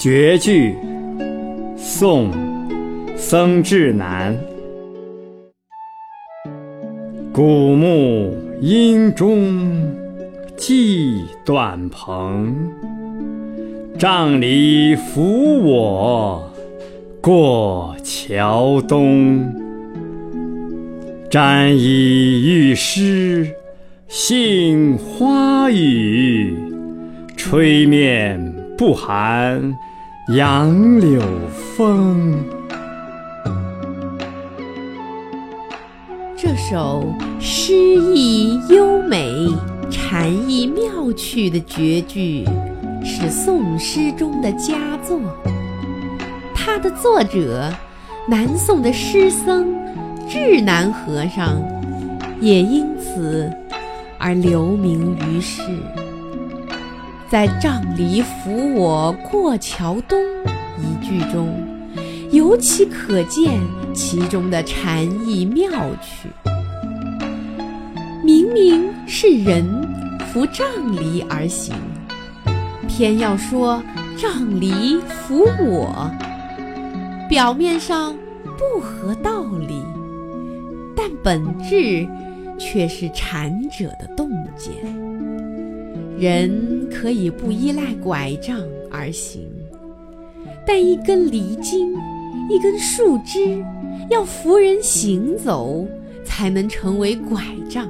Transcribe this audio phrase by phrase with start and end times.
[0.00, 0.76] 绝句，
[1.76, 2.30] 宋·
[3.16, 4.32] 僧志南。
[7.32, 9.92] 古木阴中
[10.56, 12.54] 寄短篷，
[13.98, 16.48] 杖藜扶我
[17.20, 19.52] 过桥东。
[21.28, 23.52] 沾衣欲湿
[24.06, 26.56] 杏花雨，
[27.36, 29.76] 吹面不寒。
[30.28, 31.22] 杨柳
[31.74, 32.44] 风。
[36.36, 37.02] 这首
[37.40, 39.32] 诗意优美、
[39.90, 42.44] 禅意妙趣的绝句，
[43.02, 45.18] 是宋诗中的佳作。
[46.54, 47.72] 它的作者，
[48.28, 49.74] 南宋的诗僧
[50.28, 51.58] 智南和尚，
[52.38, 53.50] 也因此
[54.18, 55.62] 而留名于世。
[57.30, 60.18] 在“杖藜扶我过桥东”
[60.80, 61.62] 一句中，
[62.30, 63.60] 尤其可见
[63.94, 66.30] 其中的禅意妙趣。
[68.24, 69.62] 明明是人
[70.32, 71.74] 扶杖藜而行，
[72.88, 73.82] 偏要说
[74.16, 76.10] 杖藜扶我，
[77.28, 78.16] 表面上
[78.56, 79.82] 不合道理，
[80.96, 82.08] 但本质
[82.58, 85.07] 却是禅者的洞见。
[86.18, 89.48] 人可以不依赖拐杖而行，
[90.66, 91.94] 但一根藜茎、
[92.50, 93.62] 一根树枝
[94.10, 95.86] 要扶人行走，
[96.24, 97.88] 才能成为拐杖。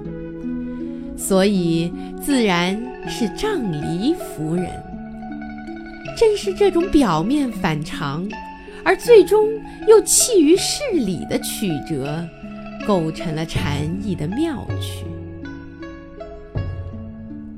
[1.16, 4.66] 所以，自然是杖藜扶人。
[6.16, 8.28] 正是这种表面反常，
[8.84, 9.48] 而最终
[9.86, 12.22] 又弃于事理的曲折，
[12.86, 15.04] 构成了禅意的妙趣。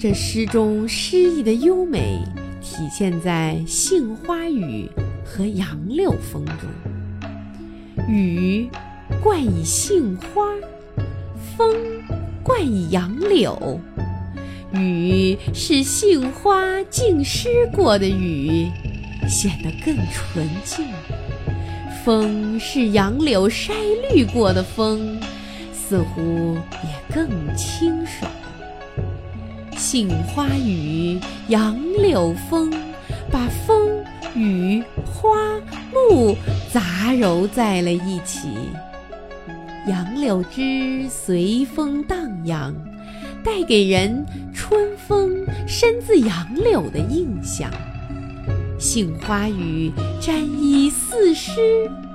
[0.02, 2.22] 这诗中诗意的优美，
[2.62, 4.88] 体现在杏花雨
[5.22, 8.06] 和杨柳风中。
[8.08, 8.66] 雨
[9.22, 10.46] 冠以杏花，
[11.54, 11.76] 风
[12.42, 13.78] 冠以杨柳。
[14.72, 18.70] 雨是杏花浸湿过的雨，
[19.28, 20.86] 显得更纯净；
[22.02, 23.74] 风是杨柳筛
[24.10, 25.20] 绿过的风，
[25.74, 28.32] 似乎也更清爽。
[29.92, 31.18] 杏花雨，
[31.48, 32.72] 杨柳风，
[33.28, 33.90] 把风、
[34.36, 35.36] 雨、花、
[35.92, 36.36] 木
[36.72, 38.50] 杂糅在了一起。
[39.88, 42.72] 杨柳枝随风荡漾，
[43.42, 44.24] 带给人
[44.54, 47.68] 春风生自杨柳的印象。
[48.78, 49.90] 杏花雨
[50.20, 51.50] 沾衣似湿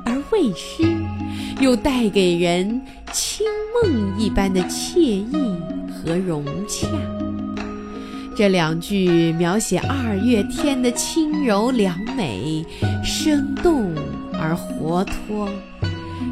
[0.06, 0.84] 而未湿，
[1.60, 2.82] 又带给人
[3.12, 3.46] 清
[3.84, 5.54] 梦一般的惬意
[5.92, 6.88] 和融洽。
[8.36, 12.66] 这两句描写二月天的轻柔良美，
[13.02, 13.96] 生动
[14.34, 15.48] 而活脱，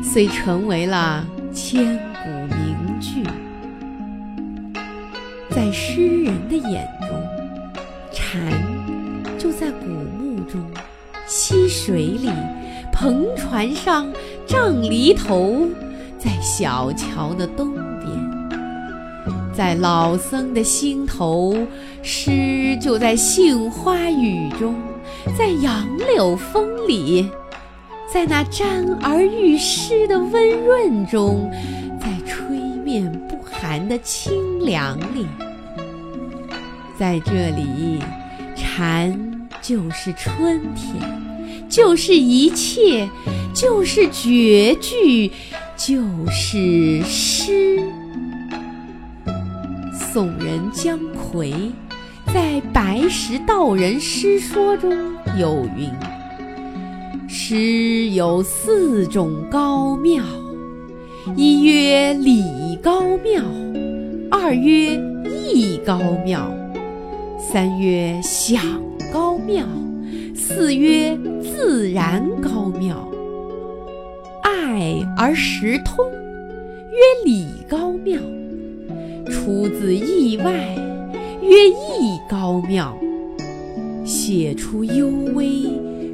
[0.03, 3.23] 遂成为了千古名句。
[5.49, 7.17] 在诗人的眼中，
[8.11, 8.51] 蝉
[9.37, 10.61] 就在古木中、
[11.25, 12.29] 溪水里、
[12.91, 14.11] 篷船上、
[14.45, 15.69] 杖藜头，
[16.19, 17.73] 在小桥的东。
[19.55, 21.55] 在老僧的心头，
[22.01, 24.75] 诗就在杏花雨中，
[25.37, 27.29] 在杨柳风里，
[28.11, 31.51] 在那沾而欲湿的温润中，
[32.01, 35.27] 在吹面不寒的清凉里。
[36.97, 37.99] 在这里，
[38.55, 43.07] 禅就是春天，就是一切，
[43.53, 45.31] 就是绝句，
[45.77, 47.79] 就是诗。
[50.13, 51.71] 宋人姜夔
[52.31, 54.95] 在《白石道人诗说》中
[55.39, 55.89] 有云
[57.27, 60.23] ：“诗有四种高妙，
[61.35, 63.41] 一曰理高妙，
[64.29, 66.47] 二曰意高妙，
[67.39, 68.61] 三曰想
[69.11, 69.65] 高妙，
[70.35, 73.11] 四曰自然高妙。
[74.43, 76.05] 爱而识通，
[76.91, 78.21] 曰理高妙。”
[79.31, 80.75] 出自意外，
[81.41, 82.93] 曰意高妙；
[84.05, 85.63] 写出幽微，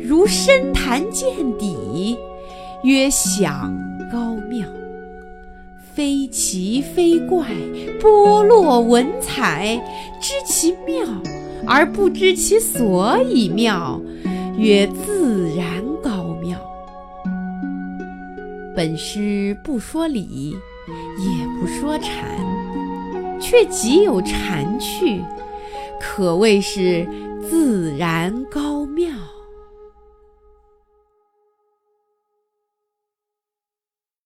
[0.01, 2.17] 如深潭见底，
[2.83, 3.75] 曰想
[4.11, 4.67] 高妙。
[5.93, 7.45] 非奇非怪，
[7.99, 9.81] 剥落文采，
[10.21, 11.05] 知其妙
[11.67, 13.99] 而不知其所以妙，
[14.57, 16.57] 曰自然高妙。
[18.73, 20.55] 本诗不说理，
[21.17, 22.23] 也不说禅。
[23.39, 25.23] 却极有禅趣，
[25.99, 27.07] 可谓是
[27.49, 29.09] 自然高妙。